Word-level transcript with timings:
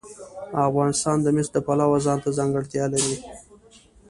افغانستان 0.69 1.17
د 1.21 1.27
مس 1.35 1.47
د 1.53 1.57
پلوه 1.65 1.97
ځانته 2.05 2.29
ځانګړتیا 2.37 2.85
لري. 2.93 3.15